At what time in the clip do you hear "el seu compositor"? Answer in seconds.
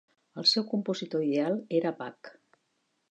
0.43-1.27